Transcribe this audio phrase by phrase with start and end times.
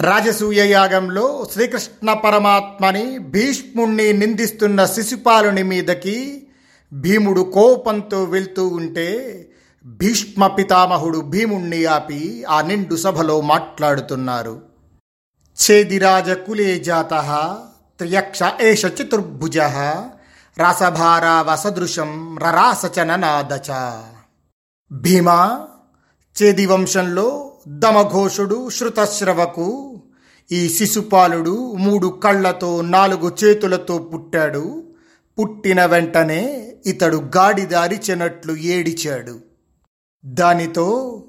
[0.00, 6.46] రాజసూయ యాగంలో శ్రీకృష్ణ పరమాత్మని భీష్ముణ్ణి నిందిస్తున్న శిశుపాలుని మీదకి
[6.92, 9.48] భీముడు కోపంతో వెళ్తూ ఉంటే
[9.86, 14.60] భీష్మ పితామహుడు భీముణ్ణి ఆపి ఆ నిండు సభలో మాట్లాడుతున్నారు.
[15.66, 17.12] ఛేదిరాజ కులే జాత
[17.98, 19.58] త్రియక్ష ఏష చతుర్భుజ
[20.58, 24.00] రాసభారావ సదృశం రరాసచననాదచ
[24.92, 25.60] భీమా
[26.42, 30.00] చేది వంశంలో దమఘోషుడు శృతశ్రవకు
[30.52, 34.82] ఈ శిశుపాలుడు మూడు కళ్ళతో నాలుగు చేతులతో పుట్టాడు.
[35.38, 39.38] పుట్టిన వెంటనే ఇతడు గాడిదారిచెనట్లు ఏడిచాడు.
[40.24, 41.22] దానితో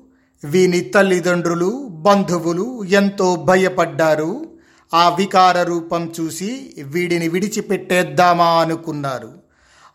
[0.46, 4.50] వీని తల్లిదండ్రులు బంధువులు ఎంతో భయపడ్డారు.
[4.94, 9.30] ఆ వికార రూపం చూసి వీడిని విడిచిపెట్టేద్దామా అనుకున్నారు.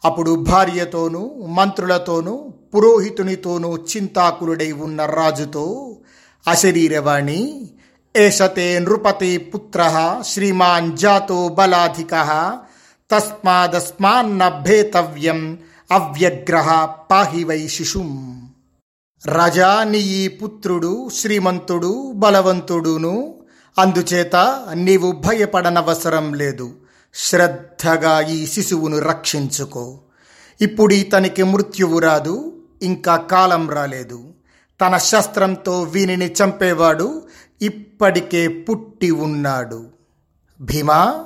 [0.05, 5.97] అప్పుడు భార్యతోనూ మంత్రులతోనూ పురోహితునితోనూ చింతాకులుడై ఉన్న రాజుతో
[6.47, 7.71] అశరీరవాణి
[8.17, 9.83] ఏషతే నృపతి పుత్ర
[10.27, 12.15] శ్రీమాన్ జాతో బలాధిక
[13.11, 15.59] తస్మాదస్మాన్న భేతవ్యం
[15.93, 18.39] అవ్యగ్రహ పాహి వై శిశుం
[19.27, 23.35] రజా నీ పుత్రుడు శ్రీమంతుడు బలవంతుడును
[23.79, 24.37] అందుచేత
[24.75, 26.75] నీవు భయపడనవసరం లేదు.
[27.15, 29.99] శ్రద్ధగా ఈ శిశువును రక్షించుకో.
[30.61, 34.25] ఇప్పుడు ఇతనికి మృత్యువు రాదు ఇంకా కాలం రాలేదు.
[34.83, 37.23] తన శస్త్రంతో వీనిని చంపేవాడు
[37.63, 39.87] ఇప్పటికే పుట్టి ఉన్నాడు.
[40.61, 41.25] భీమా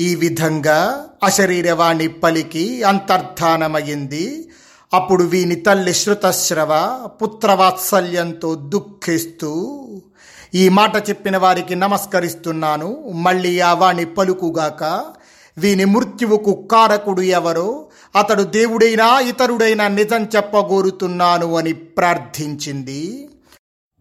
[0.00, 4.48] ఈ విధంగా అశరీరవాణి పలికి అంతర్ధానమైంది
[4.94, 9.86] అప్పుడు వీని తల్లి శృతశ్రవ పుత్రవాత్సల్యంతో దుఃఖిస్తూ
[10.54, 13.12] ఈ మాట చెప్పిన వారికి నమస్కరిస్తున్నాను.
[13.14, 15.04] మళ్ళీ ఆ వాణి పలుకుగాక
[15.58, 23.28] వీని మృత్యువుకు కారకుడు ఎవరో అతడు దేవుడైనా ఇతరుడైనా నిజం చెప్పగోరుతున్నాను అని ప్రార్థించింది.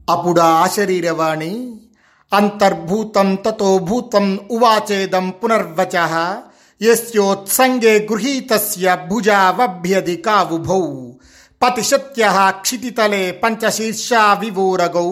[0.10, 1.54] అప్పుడు ఆ శరీరవాణి
[2.34, 5.96] అంతర్భూతం తతో భూతం ఉవాచేదం పునర్వచ
[6.82, 10.82] యస్యోత్సంగే గృహీతస్య భుజావభ్యది కావుభౌ
[11.62, 12.24] పతిశత్య
[12.62, 15.10] క్షితితలే పంచశీర్షా వివోరగౌ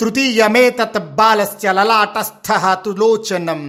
[0.00, 2.48] తృతీయమేతత్ బాలస్య లలాటస్థ
[2.84, 3.62] తులోచనం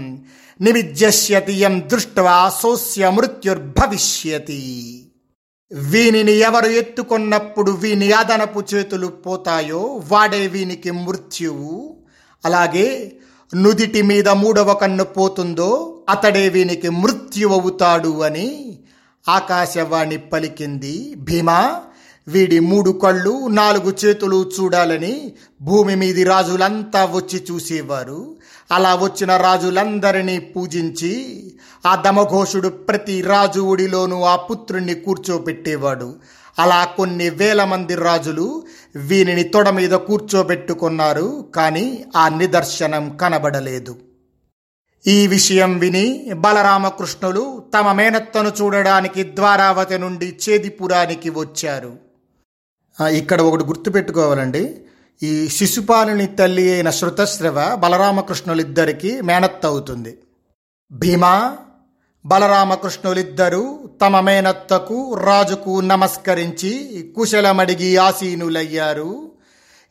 [0.61, 4.63] నిమిజ్జస్యతి యం దృష్ట్వా సోస్య మృత్యుర్భవిష్యతి.
[5.71, 11.97] వీనిని ఎవరు ఎత్తుకున్నప్పుడు వీని అదనపు చేతులు పోతాయో వాడే వీనికి మృత్యువు.
[12.45, 13.11] అలాగే
[13.55, 18.79] నుదిటి మీద మూడవ కన్ను పోతుందో అతడే వీనికి మృత్యువవుతాడు అని
[19.29, 21.13] ఆకాశవాణి పలికింది.
[21.17, 21.81] భీమా
[22.27, 25.31] వీడి మూడు కళ్ళు నాలుగు చేతులు చూడాలని
[25.61, 28.35] భూమి మీది రాజులంతా వచ్చి చూసేవారు.
[28.71, 31.11] అలా వచ్చిన రాజులందరినీ పూజించి
[31.85, 36.15] ఆ దమఘోషుడు ప్రతి రాజు ఒడిలోనూ ఆ పుత్రుణ్ణి కూర్చోపెట్టేవాడు.
[36.59, 38.63] అలా కొన్ని వేల మంది రాజులు
[38.95, 43.95] వీనిని తొడ మీద కూర్చోబెట్టుకున్నారు కానీ ఆ నిదర్శనం కనబడలేదు.
[45.07, 51.97] ఈ విషయం విని బలరామకృష్ణులు తమ మేనత్తను చూడడానికి ద్వారావతి నుండి చేదిపురానికి వచ్చారు.
[53.11, 54.81] ఇక్కడ ఒకటి గుర్తుపెట్టుకోవాలండి.
[55.23, 60.17] ఈ శిశుపాలుని తల్లి అయిన శృతశ్రవ బలరామకృష్ణులిద్దరికీ మేనత్ అవుతుంది
[60.91, 61.57] భీమా
[62.25, 66.71] బలరామకృష్ణులిద్దరూ తమ మేనత్తకు రాజుకు నమస్కరించి
[67.15, 69.31] కుశలమడిగి ఆసీనులయ్యారు.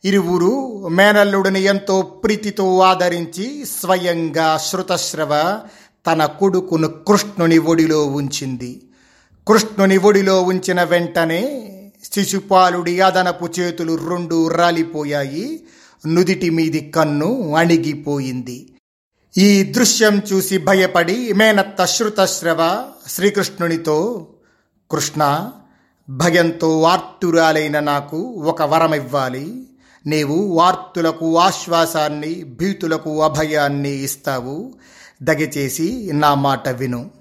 [0.05, 5.59] ఇరువురు మేనల్లుడిని ఎంతో ప్రీతితో ఆదరించి స్వయంగా శృతశ్రవ
[6.07, 8.81] తన కొడుకును కృష్ణుని ఒడిలో ఉంచింది.
[9.47, 15.63] కృష్ణుని ఒడిలో ఉంచిన వెంటనే శిశుపాలుడి అదనపు చేతులు రెండు రాలిపోయాయి.
[16.07, 18.73] నుదిటి మీది కన్ను అణిగిపోయింది.
[19.37, 24.27] ఈ దృశ్యం చూసి భయపడి మేనత్త శ్రుతశ్రవ శ్రీకృష్ణునితో
[24.91, 25.51] కృష్ణ
[26.09, 29.67] భయంతో వార్తురాలైన నాకు ఒక వరమివ్వాలి
[30.07, 34.73] నీవు వార్తులకు ఆశ్వాసాన్ని భీతులకు అభయాన్ని ఇస్తావు.
[35.21, 37.11] దయచేసి నా మాట విను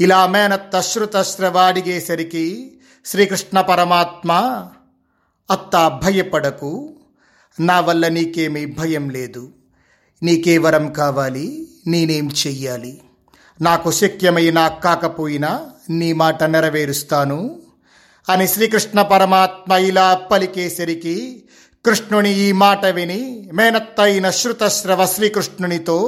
[0.00, 4.32] ఇలా మేనత్త శ్రుతశ్రవ అడిగేసరికి శ్రీకృష్ణ పరమాత్మ
[5.50, 6.96] అత్త భయపడకు.
[7.60, 9.52] నా వల్ల నీకేమీ భయం లేదు.
[10.22, 13.00] నీకే వరం కావాలి నేనేం చెయ్యాలి?
[13.60, 17.62] నాకు శక్యమైనా కాకపోయినా నీ మాట నెరవేరుస్తాను
[18.28, 21.44] అని శ్రీకృష్ణ పరమాత్మ ఇలా పలికేసరికి
[21.86, 25.98] కృష్ణుని ఈ మాట విని మేనత్తైన శృతశ్రవ శ్రీకృష్ణునితో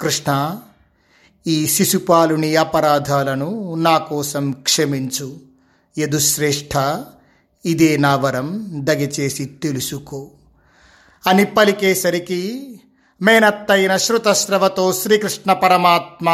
[0.00, 0.58] కృష్ణ
[1.46, 5.53] ఈ శిశుపాలుని అపరాధాలను నా కోసం క్షమించు.
[5.96, 6.74] యదుశ్రేష్ఠ
[7.64, 8.48] ఇదే నా వరం
[8.84, 10.20] దగచేసి తెలుసుకో.
[11.24, 12.40] అని పలికేసరికి
[13.20, 16.28] మేనత్తైన శ్రుతశ్రవతో శ్రీకృష్ణ పరమాత్మ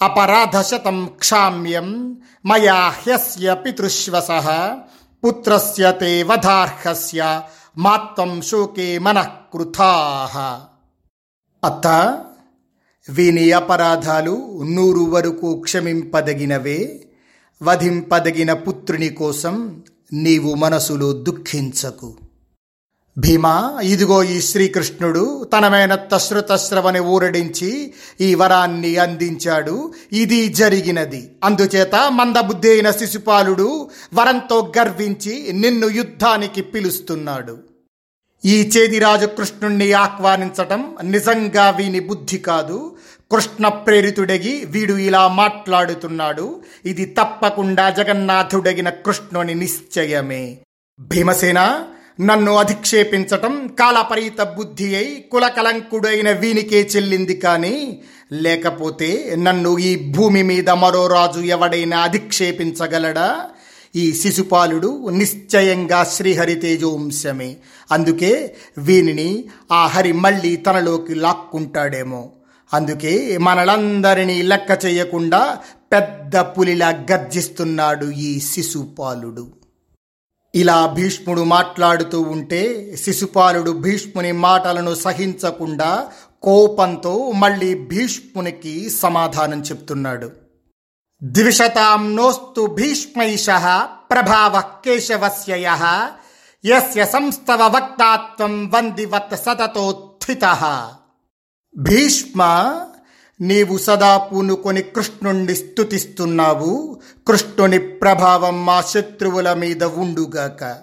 [0.00, 1.88] అపరాధశతం క్షామ్యం
[2.46, 4.30] మయా హ్యస్య పితృశ్వస
[5.22, 7.20] పుత్రస్య తే వధార్హస్య
[7.78, 10.34] మాత్వం శోకే మనఃకృథాః
[11.62, 11.86] అత్త
[13.08, 14.34] వీని అపరాధాలు
[14.74, 16.78] నూరు వరకు క్షమింపదగినవే
[17.62, 19.82] వధింపదగిన పుత్రుని కోసం
[20.12, 22.14] నీవు మనసులు దుఃఖించకు.
[23.18, 29.92] భీమా ఇదిగో ఈ శ్రీకృష్ణుడు తనమైన తశ్రుతశ్రవని ఊరడించి ఈ వరాన్ని అందించాడు.
[30.12, 31.36] ఇది జరిగినది.
[31.44, 37.58] అందుచేత మందబుద్ధి అయిన శిశుపాలుడు వరంతో గర్వించి నిన్ను యుద్ధానికి పిలుస్తున్నాడు.
[38.44, 42.95] ఈ చేదిరాజు కృష్ణుణ్ణి ఆహ్వానించటం నిజంగా వీని బుద్ధి కాదు.
[43.32, 46.62] కృష్ణ ప్రేరితుడగి వీడు ఇలా మాట్లాడుతున్నాడు.
[46.84, 50.58] ఇది తప్పకుండా జగన్నాథుడగిన కృష్ణుని నిశ్చయమే.
[51.00, 51.84] భీమసేన
[52.20, 58.02] నన్ను అధిక్షేపించటం కాలపరీత బుద్ధి అయి కులకలంకుడైన వీనికే చెల్లింది కానీ
[58.32, 63.40] లేకపోతే నన్ను ఈ భూమి మీద మరో రాజు ఎవడైనా అధిక్షేపించగలడా?
[63.96, 67.56] ఈ శిశుపాలుడు నిశ్చయంగా శ్రీహరి తేజోంశమే
[67.92, 72.32] అందుకే వీనిని ఆ హరి మళ్ళీ తనలోకి లాక్కుంటాడేమో.
[72.72, 75.58] అందుకే మనలందరినీ లెక్క చేయకుండా
[75.92, 79.46] పెద్ద పులిలా గర్జిస్తున్నాడు ఈ శిశుపాలుడు.
[80.54, 82.62] ఇలా భీష్ముడు మాట్లాడుతూ ఉంటే
[83.04, 86.10] శిశుపాలుడు భీష్ముని మాటలను సహించకుండా
[86.42, 90.30] కోపంతో మళ్ళీ భీష్మునికి సమాధానం చెప్తున్నాడు.
[91.22, 93.46] ద్విషతాం నోస్తు భీష్మైష
[94.10, 95.84] ప్రభావ కేశవస్య యః,
[96.64, 100.44] యస్య సంస్తవ వక్తాత్వం వందివత్ సతతోత్థిత
[101.78, 102.42] భీష్మ
[103.40, 110.76] నీవు సదా పూనుకొని కృష్ణుణ్ణి స్థుతిస్తున్నావు కృష్ణుని ప్రభావం మా శత్రువుల మీద ఉండుగాక.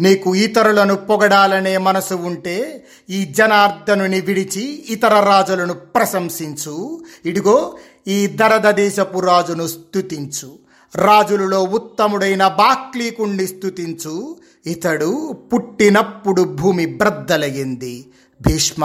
[0.00, 7.00] నీకు ఇతరులను పొగడాలనే మనసు ఉంటే ఈ జనార్దనుని విడిచి ఇతర రాజులను ప్రశంసించు.
[7.24, 7.74] ఇడిగో
[8.08, 10.58] ఈ దరద దేశపు రాజును స్థుతించు
[10.96, 14.36] రాజులలో ఉత్తముడైన బాక్లీకుణ్ణి స్థుతించు
[14.66, 18.06] ఇతడు పుట్టినప్పుడు భూమి బ్రద్దలయ్యింది.
[18.46, 18.84] భీష్మ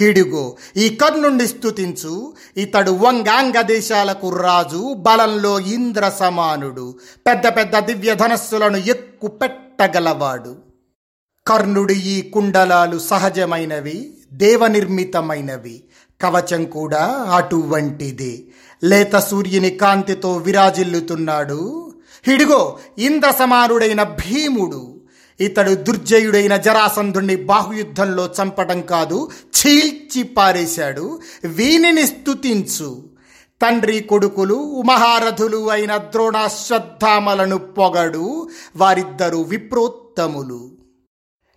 [0.00, 6.94] హిడుగో ఈ కర్ణుణ్ణి స్థుతించు ఇతడు వంగాంగ దేశాలకు రాజు బలంలో ఇంద్ర సమానుడు.
[7.26, 10.56] పెద్ద పెద్ద దివ్య ధనస్సులను ఎక్కు పెట్టగలవాడు.
[11.46, 15.84] కర్ణుడి ఈ కుండలాలు సహజమైనవి దేవనిర్మితమైనవి.
[16.22, 17.04] కవచం కూడా
[17.36, 18.44] అటువంటిదే.
[18.84, 21.92] లేత సూర్యుని కాంతితో విరాజిల్లుతున్నాడు.
[22.26, 24.93] హిడిగో ఇంద్ర సమానుడైన భీముడు.
[25.40, 31.20] ఇతడు దుర్జయుడైన జరాసంధుణ్ణి బాహుయుద్ధంలో చంపటం కాదు చీల్చి పారేశాడు.
[31.44, 33.14] వీనిని స్థుతించు
[33.62, 38.48] తండ్రి కొడుకులు మహారథులు అయిన ద్రోణాశ్వత్థామలను పొగడు.
[38.76, 40.70] వారిద్దరూ విప్రోత్తములు.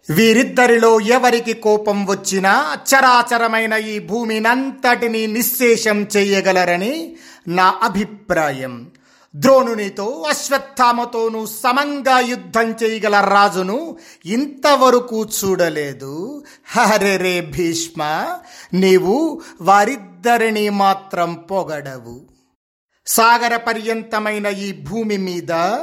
[0.09, 7.15] వీరిద్దరిలో ఎవరికి కోపం వచ్చినా చరాచరమైన ఈ భూమినంతటిని నిశ్శేషం చెయ్యగలరని
[7.47, 8.91] నా అభిప్రాయం.
[9.37, 16.43] ద్రోణునితో అశ్వత్థామతోనూ సమంగా యుద్ధం చేయగల రాజును ఇంతవరకు చూడలేదు.
[16.67, 18.27] హరే రే భీష్మ
[18.73, 22.21] నీవు వారిద్దరిని మాత్రం పొగడవు.
[23.07, 25.77] సాగర పర్యంతమైన ఈ భూమి మీద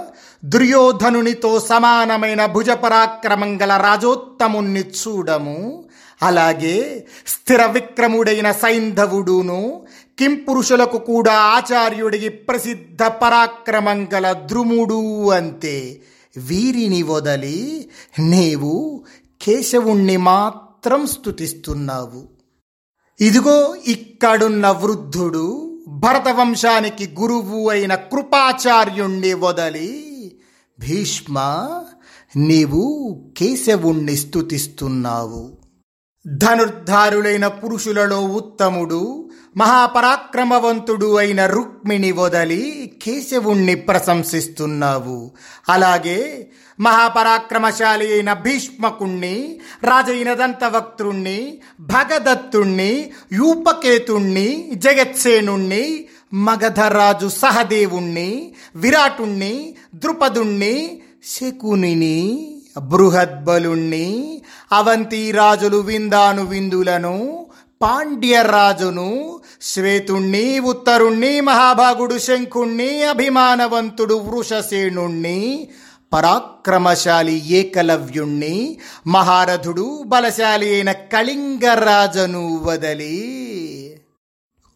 [0.45, 5.85] దుర్యోధనునితో సమానమైన భుజపరాక్రమం గల రాజోత్తముణ్ణి చూడము.
[6.23, 9.84] అలాగే స్థిర విక్రముడైన సైంధవుడును
[10.19, 16.03] కిం పురుషులకు కూడా ఆచార్యుడికి ప్రసిద్ధ పరాక్రమం గల ద్రుముడు అంతే
[16.37, 19.05] వీరిని వదలి నీవు
[19.43, 22.29] కేశవుణ్ణి మాత్రం స్తుతిస్తున్నావు.
[23.21, 30.13] ఇదిగో ఇక్కడున్న వృద్ధుడు భరతవంశానికి గురువు అయిన కృపాచార్యుణ్ణి వదలి
[30.81, 31.39] భీష్మ
[32.37, 32.83] నీవు
[33.39, 35.53] కేశవుణ్ణి స్తుతిస్తున్నావు.
[36.27, 39.24] ధనుర్ధారులైన పురుషులలో ఉత్తముడు
[39.57, 42.63] మహాపరాక్రమవంతుడు అయిన రుక్మిణి వదలి
[43.03, 45.31] కేశవుణ్ణి ప్రశంసిస్తున్నావు.
[45.69, 46.49] అలాగే
[46.81, 51.39] మహాపరాక్రమశాలి అయిన భీష్మకుణ్ణి రాజైన దంతవక్త్రుణ్ణి
[51.81, 55.85] భగదత్తుణ్ణి యూపకేతుణ్ణి జగత్సేనుణ్ణి
[56.35, 62.19] మగధరాజు సహదేవుణ్ణి విరాటుణ్ణి ద్రుపదుణ్ణి శకునిని
[62.79, 64.07] బృహద్బలుణ్ణి
[64.73, 67.17] అవంతి రాజులు విందాను విందులను
[67.83, 75.69] పాండ్యరాజును శ్వేతుణ్ణి ఉత్తరుణ్ణి మహాభాగుడు శంఖుణ్ణి అభిమానవంతుడు వృషసేనుణ్ణి
[76.13, 84.01] పరాక్రమశాలి ఏకలవ్యుణ్ణి మహారథుడు బలశాలి అయిన కళింగరాజను వదలి.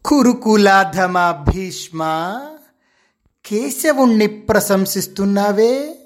[0.04, 2.02] కురుకులాధమ భీష్మ
[3.46, 5.97] కేశవుణ్ణి ప్రశంసిస్తున్నావే?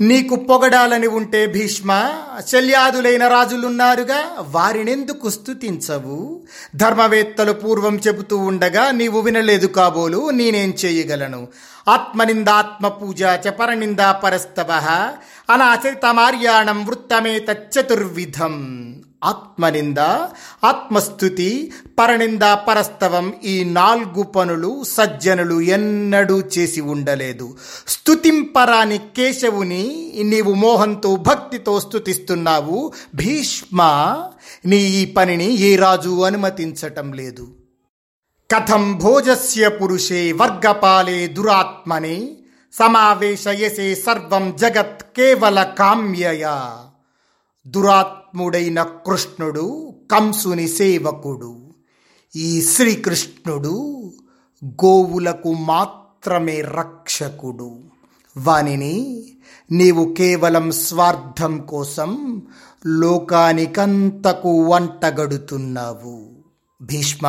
[0.00, 2.12] నీకు పొగడాలని ఉంటే భీష్మ
[2.48, 6.40] శల్యాదులైన రాజులున్నారుగా వారినెందుకు స్థుతించవు
[6.76, 11.48] ధర్మవేత్తలు పూర్వం చెబుతూ ఉండగా నీవు వినలేదు కాబోలు నేనేం చేయగలను?
[11.88, 14.70] ఆత్మనిందాత్మ పూజ చ పరనిందా పరస్తవ
[15.50, 18.56] అనాచరితమార్యాణం వృత్తమే తచ్చతుర్విధం
[19.24, 19.98] ఆత్మనింద
[20.64, 27.56] ఆత్మస్థుతి పరనింద పరస్తవం ఈ నాలుగు పనులు సజ్జనులు ఎన్నడూ చేసి ఉండలేదు.
[27.88, 33.82] స్తుతింపరాని కేశవుని నీవు మోహంతో భక్తితో స్థుతిస్తున్నావు భీష్మ
[34.66, 37.48] నీ ఈ పనిని ఏ రాజు అనుమతించటం లేదు.
[38.54, 42.28] కథం భోజస్య పురుషే వర్గపాలే దురాత్మనే
[42.72, 46.84] సమావేశయసే సర్వం జగత్ కేవల కామ్యయా.
[48.28, 51.56] దురాత్ముడైన కృష్ణుడు కంసుని సేవకుడు.
[52.36, 54.12] ఈ శ్రీకృష్ణుడు
[54.64, 57.78] గోవులకు మాత్రమే రక్షకుడు.
[58.38, 59.24] వానిని
[59.72, 62.42] నీవు కేవలం స్వార్థం కోసం
[62.86, 66.28] లోకానికంతకు వంటగడుతున్నావు.
[66.82, 67.26] భీష్మ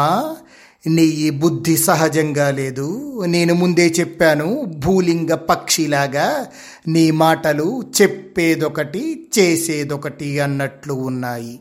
[0.87, 3.19] నీ ఈ బుద్ధి సహజంగా లేదు.
[3.25, 6.47] నేను ముందే చెప్పాను భూలింగ పక్షిలాగా
[6.87, 11.59] నీ మాటలు చెప్పేదొకటి చేసేదొకటి అన్నట్లు ఉన్నాయి.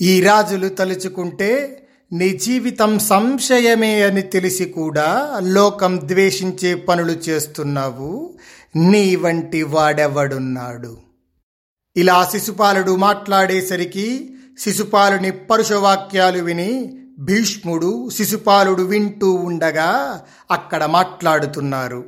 [0.00, 8.34] ఈ రాజులు తలుచుకుంటే నీ జీవితం సంశయమే అని తెలిసి కూడా లోకం ద్వేషించే పనులు చేస్తున్నావు.
[8.76, 10.96] నీ వంటి వాడెవడున్నాడు?
[11.96, 22.04] ఇలా శిశుపాలుడు మాట్లాడేసరికి శిశుపాలుని పరుషవాక్యాలు విని భీష్ముడు శిశుపాలుడు వింటూ ఉండగా అక్కడ మాట్లాడుతున్నారు.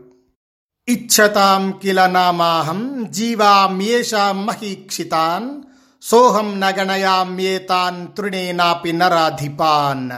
[0.88, 5.62] ఇచ్చతాం కిల నామాహం జీవామ్యేషాం మహీక్షితాన్
[6.02, 10.10] సోహం నగణయామ్యేతాన్ తృణేనాపి నరాధిపాన్.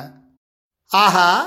[0.97, 1.47] ఆహా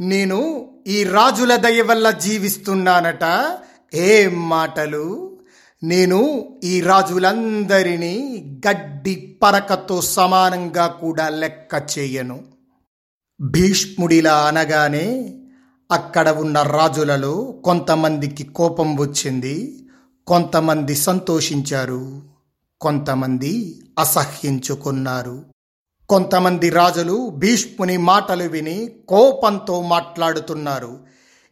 [0.00, 3.58] నేను ఈ రాజుల దయ వల్ల జీవిస్తున్నానట
[3.94, 5.38] ఏం మాటలు?
[5.82, 12.53] నేను ఈ రాజులందరినీ గడ్డి పరకతో సమానంగా కూడా లెక్క చేయను.
[13.40, 15.34] భీష్ముడిలా అనగానే
[15.92, 19.86] అక్కడ ఉన్న రాజులలో కొంతమందికి కోపం వచ్చింది
[20.26, 22.22] కొంతమంది సంతోషించారు
[22.80, 25.44] కొంతమంది అసహ్యించుకున్నారు.
[26.08, 30.98] కొంతమంది రాజులు భీష్ముని మాటలు విని కోపంతో మాట్లాడుతున్నారు.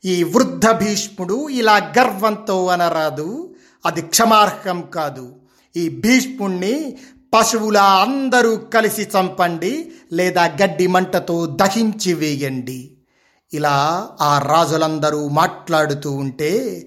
[0.05, 3.55] ఈ వృద్ధ భీష్ముడు ఇలా గర్వంతో అనరాదు
[3.87, 5.35] అది క్షమార్హం కాదు.
[5.77, 6.99] ఈ భీష్ముణ్ణి
[7.35, 12.97] పశువుల అందరూ కలిసి చంపండి లేదా గడ్డి మంటతో దహించి వేయండి.
[13.53, 16.83] ఇలా ఆ రాజులందరూ మాట్లాడుతూ ఉంటే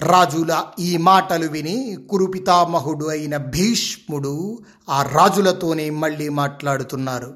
[0.00, 4.58] రాజుల ఈ మాటలు విని కురుపితామహుడు అయిన భీష్ముడు
[4.90, 7.34] ఆ రాజులతోనే మళ్ళీ మాట్లాడుతున్నారు.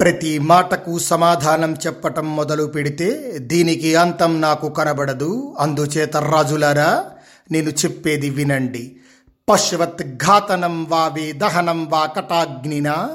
[0.00, 5.56] ప్రతి మాటకు సమాధానం చెప్పటం మొదలు పెడితే దీనికి అంతం నాకు కనబడదు.
[5.58, 7.10] అందుచేత రాజులారా
[7.50, 9.00] నేను చెప్పేది వినండి.
[9.48, 13.08] పశువత్ ఘాతనం వా వే దహనం వా కటాగ్నిన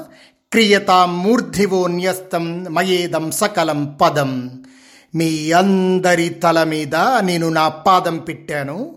[0.52, 4.50] క్రియతాం మూర్ధివో న్యస్తం మయేదం సకలం పదం.
[5.14, 8.96] మీ అందరి తల మీద నేను నా పాదం పెట్టాను.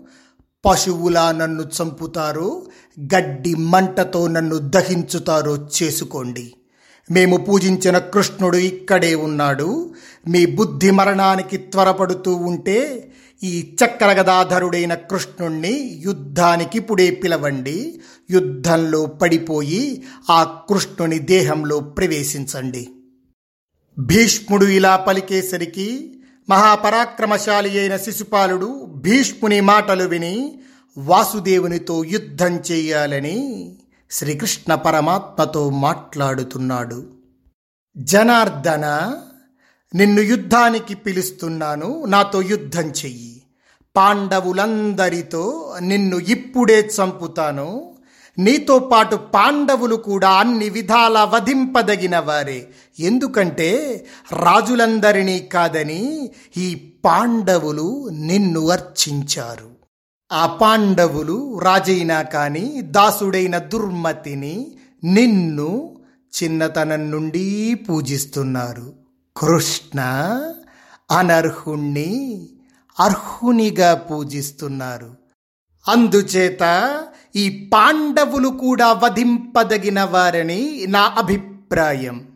[0.64, 2.62] పశువులా నన్ను చంపుతారో
[3.14, 6.52] గడ్డి మంటతో నన్ను దహించుతారో చేసుకోండి.
[7.10, 9.94] మేము పూజించిన కృష్ణుడు ఇక్కడే ఉన్నాడు.
[10.28, 13.10] మీ బుద్ధి మరణానికి త్వరపడుతూ ఉంటే
[13.42, 18.00] ఈ చక్రగదాధరుడైన కృష్ణుణ్ణి యుద్ధానికి ఇప్పుడే పిలవండి.
[18.30, 22.88] యుద్ధంలో పడిపోయి ఆ కృష్ణుని దేహంలో ప్రవేశించండి.
[23.98, 30.60] భీష్ముడు ఇలా పలికేసరికి మహాపరాక్రమశాలి అయిన శిశుపాలుడు భీష్ముని మాటలు విని
[30.98, 33.72] వాసుదేవునితో యుద్ధం చేయాలని
[34.10, 37.06] శ్రీకృష్ణ పరమాత్మతో మాట్లాడుతున్నాడు.
[37.98, 39.14] జనార్దన
[39.96, 43.42] నిన్ను యుద్ధానికి పిలుస్తున్నాను నాతో యుద్ధం చెయ్యి.
[43.96, 47.94] పాండవులందరితో నిన్ను ఇప్పుడే చంపుతాను.
[48.38, 52.68] నీతో పాటు పాండవులు కూడా అన్ని విధాల వధింపదగిన వారే.
[52.98, 59.70] ఎందుకంటే రాజులందరినీ కాదని ఈ పాండవులు నిన్ను అర్చించారు.
[60.32, 65.96] ఆ పాండవులు రాజైనా కాని దాసుడైన దుర్మతిని నిన్ను
[66.42, 69.05] చిన్నతనం నుండి పూజిస్తున్నారు.
[69.36, 70.00] కృష్ణ
[71.10, 72.48] అనర్హుణ్ణి
[73.00, 75.14] అర్హునిగా పూజిస్తున్నారు.
[75.88, 76.96] అందుచేత
[77.36, 82.28] ఈ పాండవులు కూడా వధింపదగిన వారని నా అభిప్రాయం.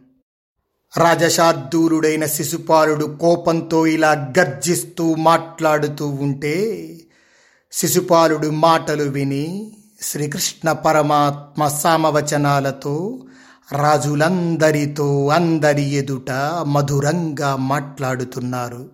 [0.97, 6.57] రాజశార్దూరుడైన శిశుపాలుడు కోపంతో ఇలా గర్జిస్తూ మాట్లాడుతూ ఉంటే
[7.73, 13.26] శిశుపాలుడు మాటలు విని శ్రీకృష్ణ పరమాత్మ సామవచనాలతో
[13.72, 16.30] రాజులందరితో అందరి ఎదుట
[16.62, 18.90] మధురంగా మాట్లాడుతున్నారు.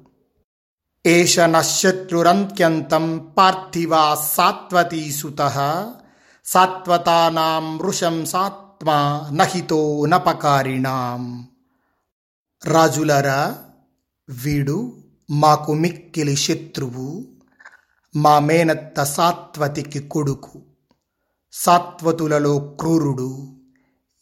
[1.07, 5.39] ఏష నశత్రురంత్యంతం పార్థివా సాత్వతీసుత
[6.45, 11.49] సాత్వతానాం వృషం సాత్మా నహితో నపకారిణాం.
[12.65, 13.59] రాజులరా
[14.29, 17.27] వీడు మాకు మిక్కిలి శత్రువు
[18.17, 20.63] మా మేనత్త సాత్వతికి కొడుకు
[21.53, 23.56] సాత్వతులలో క్రూరుడు.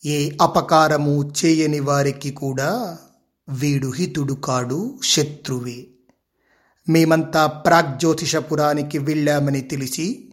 [0.06, 2.98] ఏ అపకారము చేయని వారికి కూడా
[3.48, 5.86] వీడు హితుడు కాడు శత్రువే.
[6.88, 10.28] మేమంతా ప్రాగ్జ్యోతిషపురానికి వెళ్ళామని తెలిసి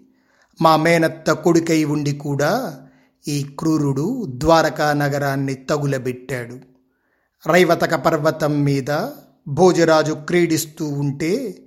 [0.61, 2.81] మా మేనత్త కొడుకై ఉండి కూడా
[3.27, 6.59] ఈ క్రూరుడు ద్వారకా నగరాన్ని తగులబెట్టాడు.
[7.47, 9.07] రైవతక పర్వతం మీద
[9.47, 11.59] భోజరాజు క్రీడిస్తూ ఉంటే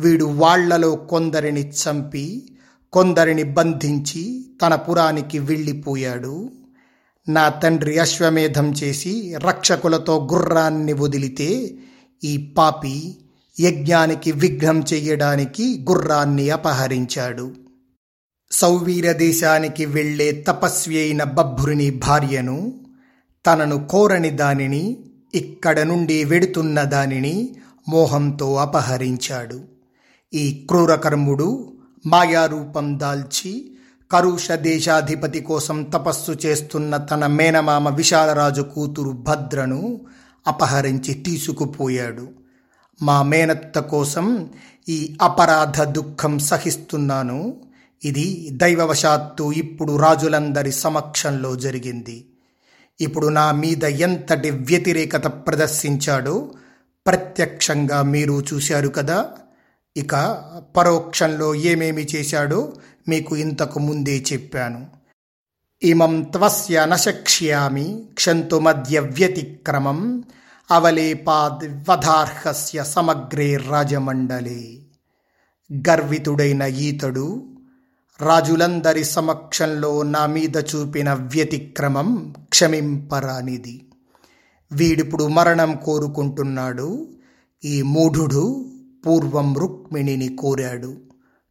[0.00, 2.56] వీడు వాళ్ళలో కొందరిని చంపి
[2.92, 6.50] కొందరిని బంధించి తన పురానికి వెళ్ళిపోయాడు.
[7.28, 11.74] నా తండ్రి అశ్వమేధం చేసి రక్షకులతో గుర్రాన్ని వదిలితే
[12.24, 13.16] ఈ పాపి
[13.60, 17.54] యజ్ఞానికి విఘ్నం చెయ్యడానికి గుర్రాన్ని అపహరించాడు.
[18.52, 22.86] సౌవీర దేశానికి వెళ్ళే తపస్వి అయిన బభ్రుని భార్యను
[23.46, 24.96] తనను కోరని దానిని
[25.34, 27.56] ఇక్కడ నుండి వెడుతున్న దానిని
[27.88, 29.60] మోహంతో అపహరించాడు.
[30.34, 31.72] ఈ క్రూరకర్ముడు
[32.06, 33.75] మాయారూపం దాల్చి
[34.10, 40.00] కరుష దేశాధిపతి కోసం తపస్సు చేస్తున్న తన మేనమామ విశాలరాజు కూతురు భద్రను
[40.46, 42.28] అపహరించి తీసుకుపోయాడు.
[43.02, 44.50] మా మేనత్త కోసం
[44.88, 47.56] ఈ అపరాధ దుఃఖం సహిస్తున్నాను.
[48.04, 52.26] ఇది దైవవశాత్తు ఇప్పుడు రాజులందరి సమక్షంలో జరిగింది.
[53.00, 56.50] ఇప్పుడు నా మీద ఎంతటి వ్యతిరేకత ప్రదర్శించాడో
[57.06, 59.28] ప్రత్యక్షంగా మీరు చూశారు కదా.
[59.96, 60.44] ఇక
[60.76, 62.72] పరోక్షంలో ఏమేమి చేశాడో
[63.08, 64.86] మీకు ఇంతకు ముందే చెప్పాను.
[65.82, 70.24] ఇమం త్వస్య నశక్ష్యామి క్షంతు మధ్య వ్యతిక్రమం
[70.70, 74.78] అవలేపాద్వధార్హస్య సమగ్రే రాజమండలే.
[75.88, 77.56] గర్వితుడైన ఈతడు
[78.20, 83.90] రాజులందరి సమక్షంలో నా మీద చూపిన వ్యతిక్రమం క్షమింపరానిది.
[84.72, 87.08] వీడిప్పుడు మరణం కోరుకుంటున్నాడు.
[87.64, 88.72] ఈ మూఢుడు
[89.06, 90.96] పూర్వం రుక్మిణిని కోరాడు.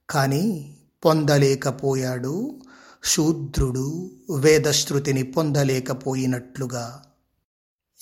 [0.09, 0.74] కానీ
[1.05, 2.61] పొందలేకపోయాడు.
[3.03, 7.01] శూద్రుడు వేదశ్రుతిని పొందలేకపోయినట్లుగా.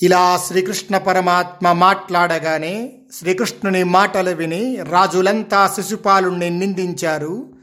[0.02, 7.54] ఇలా శ్రీకృష్ణ పరమాత్మ మాట్లాడగానే శ్రీకృష్ణుని మాటలు విని రాజులంతా శిశుపాలుణ్ణి నిందించారు.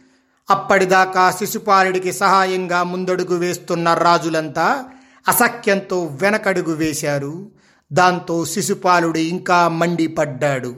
[0.50, 4.84] అప్పటిదాకా శిశుపాలుడికి సహాయంగా ముందడుగు వేస్తున్న రాజులంతా
[5.28, 7.50] అసఖ్యంతో వెనకడుగు వేశారు.
[7.92, 10.76] దాంతో శిశుపాలుడు ఇంకా మండిపడ్డాడు.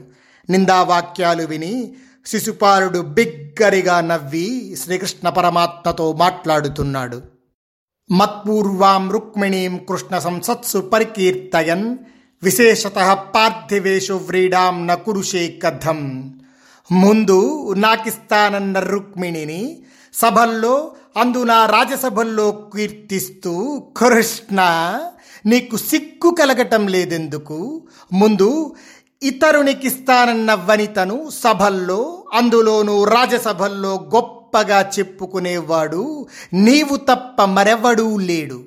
[0.49, 7.21] నిందావాక్యాలు విని శిశుపాలుడు బిగ్గరిగా నవ్వి శ్రీకృష్ణ పరమాత్మతో మాట్లాడుతున్నాడు.
[8.11, 11.97] మత్పూర్వాం రుక్మిణీం కృష్ణ సంసత్సు పరికీర్తయన్
[12.43, 15.99] విశేషత పార్థివేషు వ్రీడాం న కురుషే కథం
[16.91, 19.83] ముందు నాకిస్తానన్న రుక్మిణిని
[20.13, 23.53] సభల్లో అందున రాజసభల్లో కీర్తిస్తూ
[23.97, 24.59] కృష్ణ
[25.45, 27.87] నీకు సిక్కు కలగటం లేదెందుకు?
[28.13, 28.75] ముందు
[29.23, 36.27] ఇతరునికిస్తానన్న వనితను సభల్లో అందులోనూ రాజసభల్లో గొప్పగా చెప్పుకునేవాడు.
[36.53, 38.61] నీవు తప్ప మరెవడూ లేడు.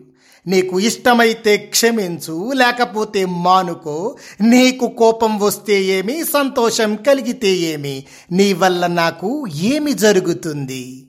[0.47, 4.16] నీకు ఇష్టమైతే క్షమించు లేకపోతే మానుకో.
[4.40, 8.05] నీకు కోపం వస్తే ఏమి సంతోషం కలిగితే ఏమి?
[8.33, 11.09] నీ వల్ల నాకు ఏమి జరుగుతుంది?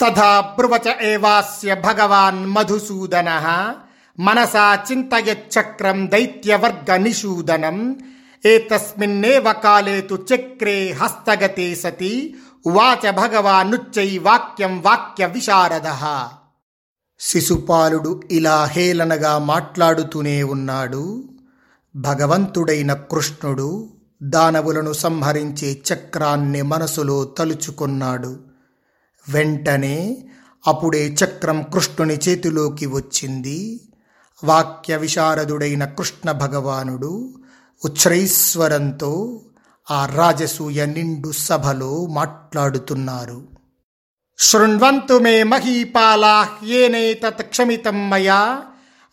[0.00, 3.30] తథా బ్రువచ ఏవాస్య భగవాన్ మధుసూదన.
[4.20, 7.96] మనసా చింతయచక్రం దైత్యవర్గ నిషూదనం.
[8.46, 12.34] ఏతస్మిన్నేవ కాలే తు చక్రే హస్తగతే సతి
[12.66, 16.16] ఉవాచ భగవానుచ్చై వాక్యం వాక్య విశారద
[17.20, 21.28] శిశుపాలుడు ఇలా హేళనగా మాట్లాడుతూనే ఉన్నాడు.
[21.96, 23.90] భగవంతుడైన కృష్ణుడు
[24.22, 28.40] దానవులను సంహరించే చక్రాన్ని మనసులో తలుచుకున్నాడు.
[29.28, 30.24] వెంటనే
[30.66, 33.80] అప్పుడే చక్రం కృష్ణుని చేతిలోకి వచ్చింది.
[34.44, 37.34] వాక్య విశారదుడైన కృష్ణ భగవానుడు
[37.84, 39.40] ఉచ్ఛ్రైస్వరంతో
[39.90, 43.48] ఆ రాజసూయ నిండు సభలో మాట్లాడుతున్నారు.
[44.38, 48.62] శృణ్వంతు మే మహీపాలాహ్యేనేతత్ క్షమితం మయా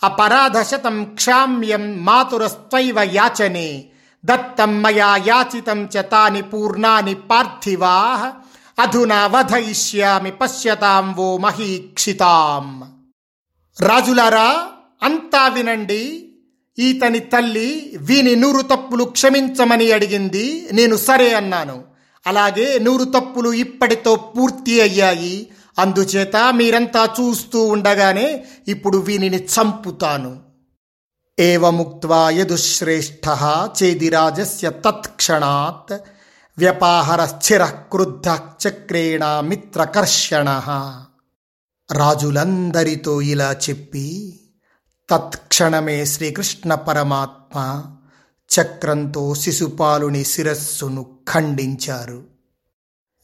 [0.03, 3.89] అపరాధశతం క్షామ్యం మాతురస్త్వైవ యాచనే
[4.25, 8.33] దత్తం మయా యాచితం చ తాని పూర్ణాని పార్థివా
[8.79, 12.93] అధునా వధయిష్యామి పశ్యతాం వో మహీక్షితాం.
[13.79, 14.67] రాజులారా
[15.03, 16.30] అంతా వినండి.
[16.79, 21.83] ఈతని తల్లి వీని నూరు తప్పులు క్షమించమని అడిగింది నేను సరే అన్నాను.
[22.27, 25.47] అలాగే నూరు తప్పులు ఇప్పటితో పూర్తి అయ్యాయి.
[25.79, 30.39] అందుచేత మీరంతా చూస్తూ ఉండగానే ఇప్పుడు వీనిని చంపుతాను.
[31.39, 33.27] ఏవముక్త్వా యదుశ్రేష్ఠ
[33.83, 36.01] చేదిరాజస్య తత్క్షణాత్
[36.57, 38.27] వ్యపాహర స్థిర క్రుద్ధ
[38.67, 40.61] చక్రేణ మిత్రకర్షణ
[41.91, 44.37] రాజులందరితో ఇలా చెప్పి
[45.11, 47.83] తత్క్షణమే శ్రీకృష్ణ పరమాత్మ
[48.59, 52.23] చక్రంతో శిశుపాలుని శిరస్సును ఖండించారు.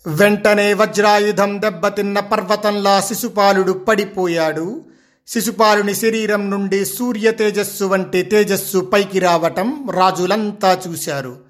[0.08, 4.86] వెంటనే వజ్రాయుధం దెబ్బతిన్న పర్వతంలా శిశుపాలుడు పడిపోయాడు.
[5.28, 11.47] శిశుపాలుని శరీరం నుండి సూర్య తేజస్సు వంటి తేజస్సు పైకి రావటం రాజులంతా చూశారు.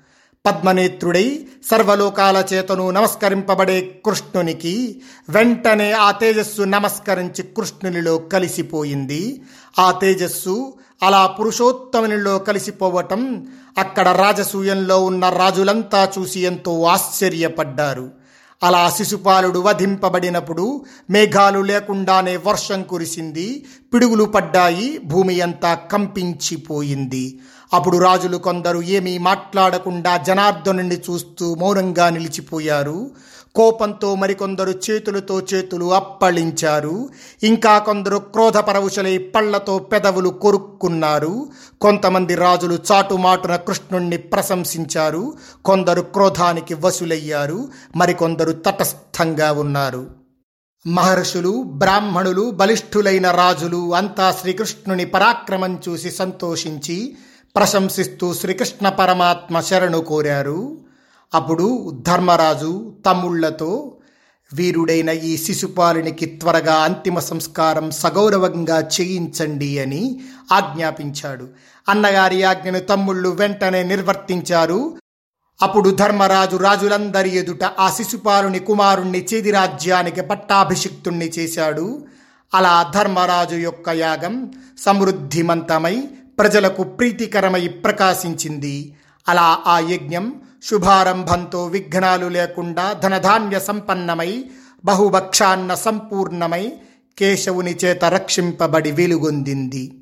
[0.47, 9.41] పద్మనేత్రుడై సర్వలోకాల చేతను నమస్కరింపబడే కృష్ణునికి వెంటనే ఆ తేజస్సు నమస్కరించి కృష్ణునిలో కలిసిపోయింది.
[9.79, 18.11] ఆ తేజస్సు అలా పురుషోత్తమునిలో కలిసిపోవటం అక్కడ రాజసూయంలో ఉన్న రాజులంతా చూసి ఎంతో ఆశ్చర్యపడ్డారు.
[18.63, 27.39] అలా శిశుపాలుడు వధింపబడినప్పుడు మేఘాలు లేకుండానే వర్షం కురిసింది పిడుగులు పడ్డాయి భూమి అంతా కంపించిపోయింది.
[27.73, 33.11] అప్పుడు రాజులు కొందరు ఏమీ మాట్లాడకుండా జనార్దనుని చూస్తూ మౌనంగా నిలిచిపోయారు.
[33.55, 37.09] కోపంతో మరికొందరు చేతులతో చేతులు అప్పళించారు.
[37.43, 41.49] ఇంకా కొందరు క్రోధపరవశులై పళ్ళతో పెదవులు కొరుక్కున్నారు.
[41.81, 45.33] కొంతమంది రాజులు చాటుమాటున కృష్ణుణ్ణి ప్రశంసించారు.
[45.65, 50.07] కొందరు క్రోధానికి వసులయ్యారు మరికొందరు తటస్థంగా ఉన్నారు.
[50.87, 57.17] మహర్షులు బ్రాహ్మణులు బలిష్ఠులైన రాజులు అంతా శ్రీకృష్ణుని పరాక్రమం చూసి సంతోషించి
[57.57, 60.77] ప్రశంసిస్తూ శ్రీకృష్ణ పరమాత్మ శరణు కోరారు.
[61.33, 63.97] అప్పుడు ధర్మరాజు తమ్ముళ్ళతో
[64.53, 70.19] వీరుడైన ఈ శిశుపాలునికి త్వరగా అంతిమ సంస్కారం సగౌరవంగా చేయించండి అని
[70.51, 71.47] ఆజ్ఞాపించాడు.
[71.89, 74.97] అన్నగారి ఆజ్ఞను తమ్ముళ్ళు వెంటనే నిర్వర్తించారు.
[75.61, 82.05] అప్పుడు ధర్మరాజు రాజులందరి ఎదుట ఆ శిశుపాలుని కుమారుణ్ణి చేదిరాజ్యానికి పట్టాభిషిక్తుణ్ణి చేశాడు.
[82.53, 86.03] అలా ధర్మరాజు యొక్క యాగం సమృద్ధిమంతమై
[86.39, 88.93] ప్రజలకు ప్రీతికరమై ప్రకాశించింది.
[89.29, 94.43] అలా ఆ యజ్ఞం శుభారంభంతో విఘ్నాలు లేకుండా ధనధాన్య సంపన్నమై
[94.85, 96.73] బహుభక్షాన్న సంపూర్ణమై
[97.17, 99.96] కేశవుని చేత రక్షింపబడి వెలుగొందింది.